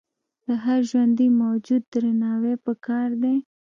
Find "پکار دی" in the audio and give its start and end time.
2.65-3.35